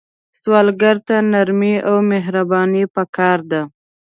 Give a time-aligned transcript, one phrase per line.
[0.39, 3.61] سوالګر ته نرمي او مهرباني پکار ده